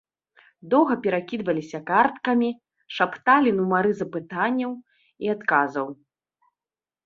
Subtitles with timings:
[0.73, 2.49] Доўга перакідваліся карткамі,
[2.97, 4.71] шапталі нумары запытанняў
[5.27, 5.87] і адказаў.